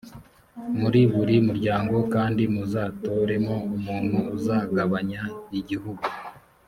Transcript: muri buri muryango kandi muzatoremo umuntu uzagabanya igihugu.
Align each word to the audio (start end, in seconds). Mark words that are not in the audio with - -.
muri 0.79 1.01
buri 1.13 1.35
muryango 1.47 1.97
kandi 2.13 2.43
muzatoremo 2.53 3.55
umuntu 3.75 4.17
uzagabanya 4.35 5.21
igihugu. 5.59 6.05